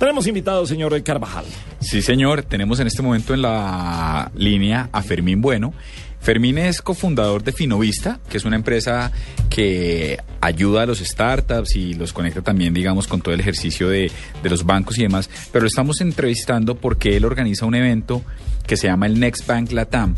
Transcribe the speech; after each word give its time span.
Tenemos 0.00 0.26
invitado, 0.26 0.64
señor 0.64 1.02
Carvajal. 1.02 1.44
Sí, 1.78 2.00
señor. 2.00 2.42
Tenemos 2.42 2.80
en 2.80 2.86
este 2.86 3.02
momento 3.02 3.34
en 3.34 3.42
la 3.42 4.32
línea 4.34 4.88
a 4.92 5.02
Fermín 5.02 5.42
Bueno. 5.42 5.74
Fermín 6.20 6.56
es 6.56 6.80
cofundador 6.80 7.44
de 7.44 7.52
Finovista, 7.52 8.18
que 8.30 8.38
es 8.38 8.46
una 8.46 8.56
empresa 8.56 9.12
que 9.50 10.18
ayuda 10.40 10.84
a 10.84 10.86
los 10.86 11.00
startups 11.00 11.76
y 11.76 11.92
los 11.92 12.14
conecta 12.14 12.40
también, 12.40 12.72
digamos, 12.72 13.06
con 13.06 13.20
todo 13.20 13.34
el 13.34 13.40
ejercicio 13.40 13.90
de, 13.90 14.10
los 14.42 14.64
bancos 14.64 14.98
y 14.98 15.02
demás. 15.02 15.28
Pero 15.52 15.64
lo 15.64 15.68
estamos 15.68 16.00
entrevistando 16.00 16.76
porque 16.76 17.18
él 17.18 17.26
organiza 17.26 17.66
un 17.66 17.74
evento 17.74 18.22
que 18.66 18.78
se 18.78 18.86
llama 18.86 19.04
el 19.04 19.20
Next 19.20 19.46
Bank 19.46 19.70
Latam. 19.70 20.14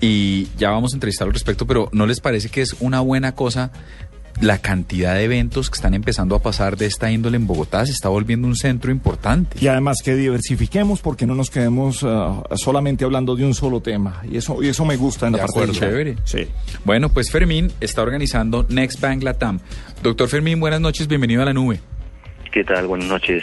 Y 0.00 0.46
ya 0.56 0.70
vamos 0.70 0.92
a 0.92 0.96
entrevistar 0.96 1.26
al 1.26 1.34
respecto, 1.34 1.66
pero 1.66 1.88
¿no 1.90 2.06
les 2.06 2.20
parece 2.20 2.48
que 2.48 2.60
es 2.60 2.76
una 2.78 3.00
buena 3.00 3.34
cosa 3.34 3.72
la 4.40 4.58
cantidad 4.58 5.14
de 5.14 5.24
eventos 5.24 5.70
que 5.70 5.74
están 5.76 5.94
empezando 5.94 6.34
a 6.34 6.42
pasar 6.42 6.76
de 6.76 6.86
esta 6.86 7.10
índole 7.10 7.36
en 7.36 7.46
Bogotá 7.46 7.86
se 7.86 7.92
está 7.92 8.08
volviendo 8.08 8.46
un 8.46 8.56
centro 8.56 8.90
importante. 8.90 9.56
Y 9.60 9.68
además 9.68 9.98
que 10.04 10.14
diversifiquemos 10.14 11.00
porque 11.00 11.26
no 11.26 11.34
nos 11.34 11.50
quedemos 11.50 12.02
uh, 12.02 12.42
solamente 12.54 13.04
hablando 13.04 13.36
de 13.36 13.44
un 13.44 13.54
solo 13.54 13.80
tema. 13.80 14.22
Y 14.30 14.36
eso, 14.36 14.62
y 14.62 14.68
eso 14.68 14.84
me 14.84 14.96
gusta 14.96 15.26
en 15.26 15.32
de 15.32 15.38
la 15.38 15.44
acuerdo, 15.44 15.72
parte 15.72 15.86
chévere. 15.86 16.16
Sí. 16.24 16.46
Bueno, 16.84 17.08
pues 17.08 17.30
Fermín 17.30 17.72
está 17.80 18.02
organizando 18.02 18.66
Next 18.68 19.00
Bank 19.00 19.22
Latam. 19.22 19.60
Doctor 20.02 20.28
Fermín, 20.28 20.60
buenas 20.60 20.80
noches, 20.80 21.08
bienvenido 21.08 21.42
a 21.42 21.46
la 21.46 21.52
nube. 21.52 21.80
¿Qué 22.52 22.64
tal? 22.64 22.86
Buenas 22.86 23.08
noches. 23.08 23.42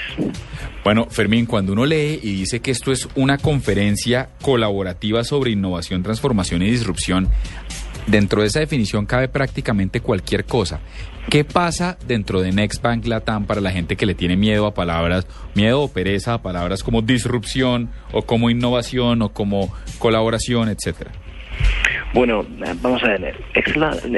Bueno, 0.84 1.08
Fermín, 1.10 1.46
cuando 1.46 1.74
uno 1.74 1.86
lee 1.86 2.20
y 2.24 2.34
dice 2.34 2.62
que 2.62 2.72
esto 2.72 2.92
es 2.92 3.08
una 3.16 3.38
conferencia 3.38 4.30
colaborativa 4.42 5.24
sobre 5.24 5.52
innovación, 5.52 6.02
transformación 6.02 6.64
y 6.64 6.72
disrupción, 6.72 7.30
dentro 8.08 8.42
de 8.42 8.48
esa 8.48 8.60
definición 8.60 9.06
cabe 9.06 9.28
prácticamente 9.28 10.02
cualquier 10.02 10.46
cosa. 10.46 10.80
¿Qué 11.30 11.44
pasa 11.44 11.98
dentro 12.06 12.42
de 12.42 12.52
Next 12.52 12.82
Bank 12.82 13.06
Latam 13.06 13.46
para 13.46 13.62
la 13.62 13.72
gente 13.72 13.96
que 13.96 14.06
le 14.06 14.14
tiene 14.14 14.36
miedo 14.36 14.66
a 14.66 14.74
palabras, 14.74 15.26
miedo 15.56 15.82
o 15.82 15.88
pereza 15.88 16.34
a 16.34 16.42
palabras 16.42 16.84
como 16.84 17.02
disrupción 17.02 17.90
o 18.12 18.24
como 18.24 18.50
innovación 18.50 19.22
o 19.22 19.30
como 19.30 19.74
colaboración, 20.00 20.70
etcétera? 20.70 21.12
Bueno, 22.14 22.46
vamos 22.84 23.04
a 23.04 23.08
ver. 23.08 23.36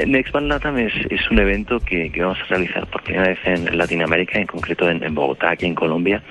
Next 0.06 0.30
Bank 0.30 0.44
Latam 0.48 0.76
es, 0.76 0.92
es 1.08 1.30
un 1.30 1.38
evento 1.38 1.80
que, 1.80 2.12
vamos 2.18 2.38
a 2.42 2.44
realizar 2.44 2.86
por 2.88 3.02
primera 3.02 3.28
vez 3.28 3.38
en 3.44 3.78
Latinoamérica, 3.78 4.38
en 4.38 4.46
concreto 4.46 4.90
en, 4.90 5.14
Bogotá, 5.14 5.52
aquí 5.52 5.64
en 5.64 5.74
Colombia. 5.74 6.22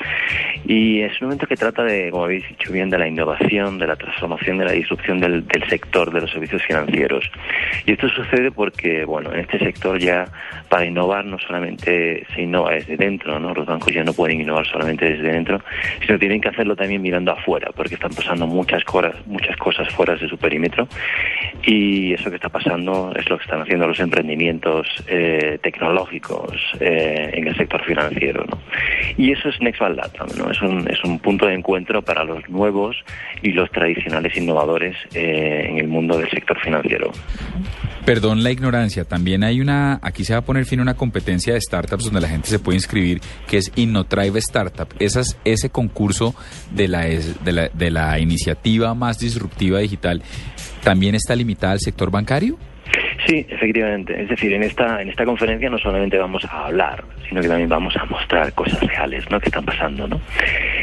Y 0.65 1.01
es 1.01 1.19
un 1.21 1.29
evento 1.29 1.47
que 1.47 1.55
trata 1.55 1.83
de, 1.83 2.11
como 2.11 2.25
habéis 2.25 2.47
dicho 2.47 2.71
bien, 2.71 2.91
de 2.91 2.99
la 2.99 3.07
innovación, 3.07 3.79
de 3.79 3.87
la 3.87 3.95
transformación, 3.95 4.59
de 4.59 4.65
la 4.65 4.73
disrupción 4.73 5.19
del, 5.19 5.47
del 5.47 5.67
sector 5.67 6.13
de 6.13 6.21
los 6.21 6.31
servicios 6.31 6.61
financieros. 6.61 7.31
Y 7.87 7.93
esto 7.93 8.09
sucede 8.09 8.51
porque, 8.51 9.03
bueno, 9.03 9.33
en 9.33 9.39
este 9.39 9.57
sector 9.57 9.97
ya 9.97 10.25
para 10.69 10.85
innovar 10.85 11.25
no 11.25 11.39
solamente 11.39 12.27
se 12.35 12.41
innova 12.43 12.73
desde 12.73 12.95
dentro, 12.95 13.39
¿no? 13.39 13.55
Los 13.55 13.65
bancos 13.65 13.91
ya 13.91 14.03
no 14.03 14.13
pueden 14.13 14.39
innovar 14.39 14.67
solamente 14.67 15.05
desde 15.05 15.31
dentro, 15.31 15.59
sino 16.05 16.19
tienen 16.19 16.41
que 16.41 16.49
hacerlo 16.49 16.75
también 16.75 17.01
mirando 17.01 17.31
afuera, 17.31 17.71
porque 17.75 17.95
están 17.95 18.11
pasando 18.13 18.45
muchas 18.45 18.83
cosas, 18.83 19.15
muchas 19.25 19.57
cosas 19.57 19.89
fuera 19.95 20.15
de 20.15 20.29
su 20.29 20.37
perímetro. 20.37 20.87
Y 21.63 22.13
eso 22.13 22.29
que 22.29 22.35
está 22.35 22.49
pasando 22.49 23.11
es 23.15 23.27
lo 23.29 23.37
que 23.37 23.43
están 23.43 23.61
haciendo 23.61 23.87
los 23.87 23.99
emprendimientos 23.99 24.87
eh, 25.07 25.57
tecnológicos 25.61 26.53
eh, 26.79 27.31
en 27.33 27.47
el 27.47 27.55
sector 27.55 27.83
financiero. 27.83 28.45
¿no? 28.45 28.59
Y 29.17 29.31
eso 29.31 29.49
es 29.49 29.59
Next 29.61 29.81
Latam, 29.81 30.27
¿no? 30.37 30.51
es, 30.51 30.61
un, 30.61 30.87
es 30.89 31.03
un 31.03 31.19
punto 31.19 31.47
de 31.47 31.55
encuentro 31.55 32.01
para 32.01 32.23
los 32.23 32.47
nuevos 32.49 32.95
y 33.41 33.51
los 33.51 33.71
tradicionales 33.71 34.35
innovadores 34.37 34.95
eh, 35.13 35.67
en 35.69 35.79
el 35.79 35.87
mundo 35.87 36.17
del 36.17 36.29
sector 36.29 36.59
financiero. 36.59 37.11
Perdón 38.05 38.43
la 38.43 38.51
ignorancia, 38.51 39.03
también 39.03 39.43
hay 39.43 39.59
una, 39.59 39.99
aquí 40.03 40.23
se 40.23 40.33
va 40.33 40.39
a 40.39 40.45
poner 40.45 40.65
fin 40.65 40.79
a 40.79 40.83
una 40.83 40.93
competencia 40.93 41.55
de 41.55 41.61
startups 41.61 42.05
donde 42.05 42.21
la 42.21 42.27
gente 42.27 42.49
se 42.49 42.59
puede 42.59 42.77
inscribir, 42.77 43.19
que 43.47 43.57
es 43.57 43.71
InnoTribe 43.75 44.37
Startup. 44.37 44.87
Esas, 44.99 45.39
ese 45.43 45.71
concurso 45.71 46.35
de 46.71 46.87
la, 46.87 47.05
de, 47.05 47.51
la, 47.51 47.69
de 47.69 47.89
la 47.89 48.19
iniciativa 48.19 48.93
más 48.93 49.17
disruptiva 49.17 49.79
digital, 49.79 50.21
¿también 50.85 51.15
está 51.15 51.35
limitada 51.35 51.73
al 51.73 51.79
sector 51.79 52.11
bancario? 52.11 52.57
Sí, 53.25 53.43
efectivamente. 53.49 54.21
Es 54.21 54.29
decir, 54.29 54.53
en 54.53 54.61
esta, 54.61 55.01
en 55.01 55.09
esta 55.09 55.25
conferencia 55.25 55.67
no 55.67 55.79
solamente 55.79 56.17
vamos 56.17 56.45
a 56.45 56.67
hablar, 56.67 57.03
sino 57.27 57.41
que 57.41 57.47
también 57.47 57.69
vamos 57.69 57.95
a 57.97 58.05
mostrar 58.05 58.53
cosas 58.53 58.79
reales 58.81 59.29
¿no? 59.31 59.39
que 59.39 59.47
están 59.47 59.65
pasando. 59.65 60.07
¿no? 60.07 60.21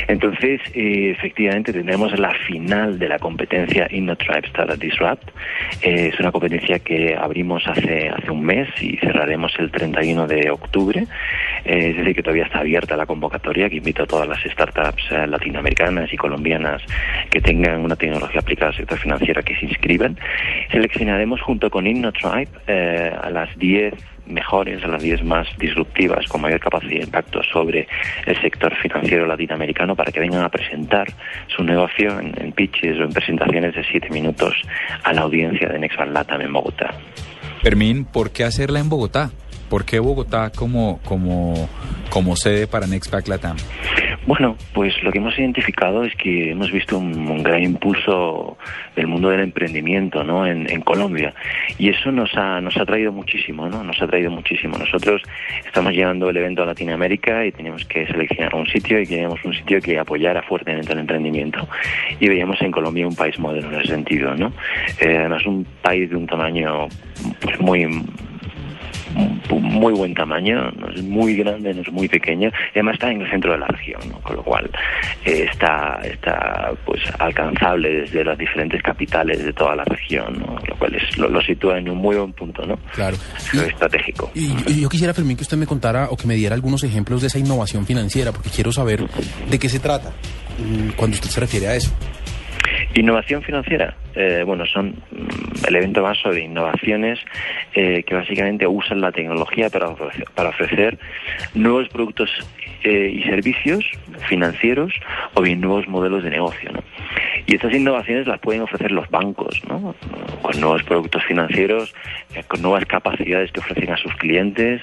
Entonces, 0.08 0.60
eh, 0.74 1.14
efectivamente, 1.16 1.72
tendremos 1.72 2.18
la 2.18 2.34
final 2.48 2.98
de 2.98 3.08
la 3.08 3.20
competencia 3.20 3.86
InnoTribe 3.88 4.46
Startup 4.48 4.76
Disrupt. 4.76 5.28
Eh, 5.82 6.10
es 6.12 6.18
una 6.18 6.32
competencia 6.32 6.80
que 6.80 7.14
abrimos 7.14 7.62
hace, 7.68 8.08
hace 8.08 8.30
un 8.30 8.42
mes 8.42 8.68
y 8.80 8.96
cerraremos 8.96 9.52
el 9.58 9.70
31 9.70 10.26
de 10.26 10.50
octubre. 10.50 11.06
Eh, 11.64 11.90
es 11.90 11.96
decir, 11.96 12.16
que 12.16 12.22
todavía 12.22 12.44
está 12.44 12.60
abierta 12.60 12.96
la 12.96 13.06
convocatoria, 13.06 13.68
que 13.68 13.76
invito 13.76 14.02
a 14.02 14.06
todas 14.06 14.28
las 14.28 14.42
startups 14.42 15.04
eh, 15.10 15.26
latinoamericanas 15.26 16.12
y 16.12 16.16
colombianas 16.16 16.82
que 17.30 17.40
tengan 17.40 17.80
una 17.80 17.96
tecnología 17.96 18.40
aplicada 18.40 18.70
al 18.70 18.76
sector 18.76 18.98
financiero 18.98 19.42
que 19.42 19.56
se 19.56 19.66
inscriban. 19.66 20.18
Seleccionaremos 20.70 21.40
junto 21.40 21.70
con 21.70 21.86
InnoTribe 21.86 22.48
eh, 22.66 23.16
a 23.20 23.30
las 23.30 23.56
10 23.58 23.94
mejores, 24.26 24.82
a 24.84 24.88
las 24.88 25.02
10 25.02 25.24
más 25.24 25.46
disruptivas, 25.58 26.26
con 26.26 26.40
mayor 26.40 26.60
capacidad 26.60 26.98
de 26.98 27.04
impacto 27.04 27.42
sobre 27.42 27.86
el 28.26 28.40
sector 28.40 28.74
financiero 28.76 29.26
latinoamericano 29.26 29.96
para 29.96 30.12
que 30.12 30.20
vengan 30.20 30.44
a 30.44 30.48
presentar 30.48 31.08
su 31.48 31.62
negocio 31.62 32.18
en, 32.18 32.52
pitches 32.52 32.98
o 32.98 33.04
en 33.04 33.12
presentaciones 33.12 33.74
de 33.74 33.84
7 33.84 34.10
minutos 34.10 34.54
a 35.02 35.12
la 35.12 35.22
audiencia 35.22 35.68
de 35.68 35.78
Nexvan 35.78 36.12
Latam 36.12 36.40
en 36.40 36.52
Bogotá. 36.52 36.94
Fermín, 37.62 38.04
¿por 38.04 38.32
qué 38.32 38.44
hacerla 38.44 38.80
en 38.80 38.88
Bogotá? 38.88 39.30
¿Por 39.72 39.86
qué 39.86 40.00
Bogotá 40.00 40.52
como, 40.54 41.00
como, 41.02 41.66
como 42.10 42.36
sede 42.36 42.66
para 42.66 42.86
Nextpack 42.86 43.26
Latam? 43.26 43.56
Bueno, 44.26 44.54
pues 44.74 44.92
lo 45.02 45.10
que 45.10 45.16
hemos 45.16 45.38
identificado 45.38 46.04
es 46.04 46.14
que 46.14 46.50
hemos 46.50 46.70
visto 46.70 46.98
un, 46.98 47.26
un 47.26 47.42
gran 47.42 47.62
impulso 47.62 48.58
del 48.94 49.06
mundo 49.06 49.30
del 49.30 49.40
emprendimiento 49.40 50.24
¿no? 50.24 50.46
En, 50.46 50.70
en, 50.70 50.82
Colombia 50.82 51.32
y 51.78 51.88
eso 51.88 52.12
nos 52.12 52.36
ha, 52.36 52.60
nos 52.60 52.76
ha 52.76 52.84
traído 52.84 53.12
muchísimo, 53.12 53.66
¿no? 53.66 53.82
Nos 53.82 54.00
ha 54.02 54.06
traído 54.06 54.30
muchísimo. 54.30 54.76
Nosotros 54.76 55.22
estamos 55.64 55.94
llevando 55.94 56.28
el 56.28 56.36
evento 56.36 56.64
a 56.64 56.66
Latinoamérica 56.66 57.46
y 57.46 57.52
teníamos 57.52 57.86
que 57.86 58.06
seleccionar 58.06 58.54
un 58.54 58.66
sitio 58.66 59.00
y 59.00 59.06
queríamos 59.06 59.42
un 59.42 59.54
sitio 59.54 59.80
que 59.80 59.98
apoyara 59.98 60.42
fuertemente 60.42 60.92
el 60.92 60.98
emprendimiento 60.98 61.66
y 62.20 62.28
veíamos 62.28 62.60
en 62.60 62.72
Colombia 62.72 63.08
un 63.08 63.16
país 63.16 63.38
modelo 63.38 63.72
en 63.72 63.80
ese 63.80 63.88
sentido, 63.88 64.34
¿no? 64.34 64.52
Eh, 65.00 65.16
además 65.16 65.46
un 65.46 65.66
país 65.80 66.10
de 66.10 66.16
un 66.16 66.26
tamaño 66.26 66.88
pues, 67.40 67.58
muy 67.58 67.86
muy 69.82 69.92
buen 69.94 70.14
tamaño, 70.14 70.70
no 70.78 70.88
es 70.90 71.02
muy 71.02 71.34
grande, 71.34 71.74
no 71.74 71.82
es 71.82 71.90
muy 71.90 72.08
pequeño, 72.08 72.48
y 72.48 72.78
además 72.78 72.94
está 72.94 73.10
en 73.10 73.20
el 73.22 73.30
centro 73.30 73.50
de 73.52 73.58
la 73.58 73.66
región, 73.66 74.00
¿no? 74.08 74.20
con 74.20 74.36
lo 74.36 74.42
cual 74.44 74.70
eh, 75.24 75.48
está, 75.50 76.00
está 76.04 76.70
pues 76.84 77.00
alcanzable 77.18 78.02
desde 78.02 78.24
las 78.24 78.38
diferentes 78.38 78.80
capitales 78.80 79.44
de 79.44 79.52
toda 79.52 79.74
la 79.74 79.84
región, 79.84 80.38
¿no? 80.38 80.56
lo 80.68 80.76
cual 80.76 80.94
es, 80.94 81.18
lo, 81.18 81.28
lo, 81.28 81.42
sitúa 81.42 81.78
en 81.78 81.88
un 81.88 81.98
muy 81.98 82.14
buen 82.14 82.32
punto, 82.32 82.64
¿no? 82.64 82.76
Claro. 82.94 83.16
Y, 83.52 83.58
estratégico. 83.58 84.30
Y, 84.34 84.52
y, 84.70 84.82
yo 84.82 84.88
quisiera, 84.88 85.12
Fermín, 85.12 85.36
que 85.36 85.42
usted 85.42 85.56
me 85.56 85.66
contara 85.66 86.06
o 86.10 86.16
que 86.16 86.28
me 86.28 86.36
diera 86.36 86.54
algunos 86.54 86.84
ejemplos 86.84 87.20
de 87.20 87.26
esa 87.26 87.40
innovación 87.40 87.84
financiera, 87.84 88.30
porque 88.30 88.50
quiero 88.50 88.70
saber 88.70 89.00
de 89.50 89.58
qué 89.58 89.68
se 89.68 89.80
trata 89.80 90.12
cuando 90.96 91.16
usted 91.16 91.28
se 91.28 91.40
refiere 91.40 91.66
a 91.66 91.74
eso. 91.74 91.90
Innovación 92.94 93.42
financiera. 93.42 93.96
Eh, 94.14 94.42
bueno, 94.44 94.66
son 94.66 94.94
el 95.66 95.76
evento 95.76 96.02
más 96.02 96.18
sobre 96.18 96.42
innovaciones 96.42 97.18
eh, 97.74 98.02
que 98.04 98.14
básicamente 98.14 98.66
usan 98.66 99.00
la 99.00 99.12
tecnología 99.12 99.70
para 99.70 99.88
ofrecer, 99.88 100.26
para 100.34 100.50
ofrecer 100.50 100.98
nuevos 101.54 101.88
productos 101.88 102.30
eh, 102.84 103.12
y 103.14 103.22
servicios 103.22 103.84
financieros 104.28 104.92
o 105.34 105.42
bien 105.42 105.60
nuevos 105.60 105.86
modelos 105.86 106.24
de 106.24 106.30
negocio. 106.30 106.72
¿no? 106.72 106.82
Y 107.46 107.54
estas 107.54 107.72
innovaciones 107.74 108.26
las 108.26 108.40
pueden 108.40 108.62
ofrecer 108.62 108.90
los 108.90 109.08
bancos, 109.08 109.62
¿no? 109.68 109.94
con 110.42 110.60
nuevos 110.60 110.82
productos 110.82 111.22
financieros, 111.24 111.94
eh, 112.34 112.42
con 112.48 112.60
nuevas 112.60 112.84
capacidades 112.86 113.52
que 113.52 113.60
ofrecen 113.60 113.90
a 113.92 113.96
sus 113.96 114.12
clientes, 114.16 114.82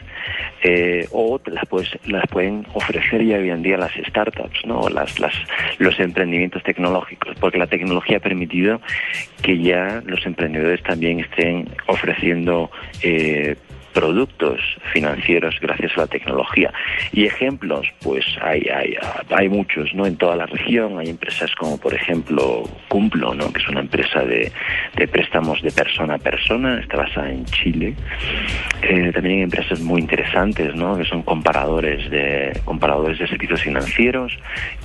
eh, 0.64 1.08
o 1.12 1.42
las, 1.46 1.66
pues, 1.66 1.90
las 2.06 2.26
pueden 2.28 2.66
ofrecer 2.74 3.22
ya 3.26 3.38
hoy 3.38 3.50
en 3.50 3.64
día 3.64 3.78
las 3.78 3.92
startups, 3.94 4.66
¿no? 4.66 4.88
las, 4.88 5.20
las, 5.20 5.34
los 5.78 6.00
emprendimientos 6.00 6.64
tecnológicos, 6.64 7.36
porque 7.40 7.58
la 7.58 7.68
tecnología 7.68 8.18
ha 8.18 8.22
permitido 8.22 8.80
que 9.42 9.58
ya 9.58 10.02
los 10.06 10.26
emprendedores 10.26 10.84
también 10.84 11.20
estén 11.20 11.68
ofreciendo 11.88 12.70
eh, 13.02 13.56
productos 13.94 14.60
financieros 14.94 15.56
gracias 15.62 15.92
a 15.98 16.02
la 16.02 16.08
tecnología. 16.08 16.72
Y 17.12 17.26
ejemplos, 17.26 17.88
pues 18.02 18.26
hay, 18.42 18.62
hay, 18.70 18.96
hay 19.30 19.50
muchos, 19.50 19.94
¿no? 19.94 20.06
En 20.06 20.18
toda 20.18 20.36
la 20.36 20.46
región 20.46 21.00
hay 21.00 21.10
empresas 21.10 21.54
como, 21.56 21.78
por 21.78 21.94
ejemplo, 21.94 22.64
Cumplo, 22.88 23.34
¿no? 23.34 23.52
Que 23.54 23.62
es 23.62 23.68
una 23.70 23.82
empresa 23.82 24.22
de, 24.24 24.52
de 24.96 25.08
préstamos 25.08 25.62
de 25.62 25.72
persona 25.72 26.16
a 26.16 26.18
persona, 26.18 26.80
está 26.80 26.98
basada 26.98 27.30
en 27.30 27.46
Chile. 27.46 27.94
Eh, 28.82 29.12
también 29.14 29.38
hay 29.38 29.42
empresas 29.44 29.80
muy 29.82 30.02
interesantes, 30.02 30.76
¿no? 30.76 30.98
Que 30.98 31.06
son 31.06 31.22
comparadores 31.24 32.10
de, 32.10 32.60
comparadores 32.66 33.20
de 33.20 33.28
servicios 33.28 33.62
financieros, 33.62 34.38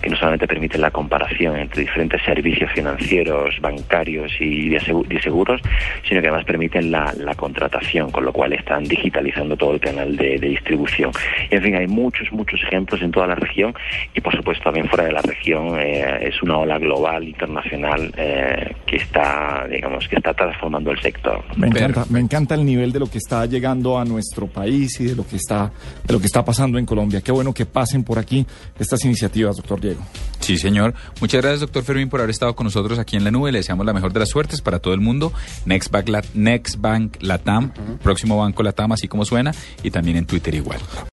que 0.03 0.11
no 0.11 0.17
solamente 0.17 0.47
permiten 0.47 0.81
la 0.81 0.91
comparación 0.91 1.57
entre 1.57 1.83
diferentes 1.83 2.23
servicios 2.23 2.71
financieros, 2.73 3.59
bancarios 3.61 4.33
y 4.41 4.69
de 4.69 4.81
seguros, 5.23 5.61
sino 6.07 6.21
que 6.21 6.29
además 6.29 6.45
permiten 6.45 6.91
la, 6.91 7.13
la 7.19 7.35
contratación, 7.35 8.11
con 8.11 8.25
lo 8.25 8.33
cual 8.33 8.53
están 8.53 8.85
digitalizando 8.95 9.57
todo 9.57 9.75
el 9.75 9.81
canal 9.81 10.17
de, 10.17 10.39
distribución. 10.39 11.11
En 11.55 11.63
fin, 11.63 11.77
hay 11.77 11.87
muchos, 11.87 12.31
muchos 12.33 12.61
ejemplos 12.65 13.01
en 13.01 13.13
toda 13.13 13.29
la 13.29 13.37
región 13.37 13.73
y 14.13 14.21
por 14.21 14.35
supuesto 14.37 14.65
también 14.65 14.89
fuera 14.89 15.05
de 15.05 15.13
la 15.13 15.23
región 15.23 15.79
eh, 15.79 16.27
es 16.29 16.43
una 16.43 16.59
ola 16.59 16.79
global, 16.79 17.23
internacional, 17.23 18.13
eh, 18.17 18.75
que 18.85 18.97
está, 18.97 19.65
digamos, 19.71 20.09
que 20.09 20.17
está 20.17 20.35
transformando 20.35 20.91
el 20.91 21.01
sector. 21.01 21.45
Me 21.57 21.69
encanta, 21.69 22.05
me 22.11 22.19
encanta 22.19 22.55
el 22.57 22.65
nivel 22.65 22.91
de 22.91 22.99
lo 22.99 23.07
que 23.07 23.19
está 23.19 23.47
llegando 23.47 23.99
a 23.99 24.05
nuestro 24.05 24.49
país 24.49 24.99
y 25.01 25.05
de 25.05 25.15
lo 25.15 25.25
que 25.25 25.37
está, 25.37 25.71
de 26.05 26.13
lo 26.13 26.19
que 26.19 26.27
está 26.27 26.45
pasando 26.45 26.77
en 26.77 26.87
Colombia. 26.87 27.21
Qué 27.21 27.31
bueno 27.31 27.55
que 27.55 27.67
pasen 27.67 28.03
por 28.03 28.19
aquí 28.19 28.45
estas 28.79 29.05
iniciativas, 29.05 29.57
doctor 29.57 29.81
Diego. 29.81 30.01
Sí, 30.41 30.59
señor. 30.59 30.93
Muchas 31.21 31.41
gracias, 31.41 31.61
doctor 31.61 31.85
Fermín, 31.85 32.09
por 32.09 32.21
haber 32.21 32.31
estado 32.31 32.57
con 32.57 32.65
nosotros 32.65 32.99
aquí 32.99 33.17
en 33.17 33.25
la 33.25 33.31
nube. 33.31 33.53
Le 33.53 33.59
deseamos 33.59 33.87
la 33.87 33.93
mejor 33.93 34.13
de 34.13 34.21
las 34.21 34.29
suertes 34.29 34.61
para 34.61 34.81
todo 34.81 34.93
el 34.93 35.01
mundo. 35.01 35.33
Next 35.67 35.91
Bank, 35.91 36.11
Next 36.35 36.81
Bank 36.81 37.17
Latam, 37.21 37.73
próximo 38.03 38.39
banco 38.39 38.63
Latam, 38.63 38.93
así 38.93 39.07
como 39.07 39.25
suena, 39.25 39.53
y 39.83 39.91
también 39.91 40.17
en 40.17 40.27
Twitter 40.27 40.55
igual. 40.55 40.81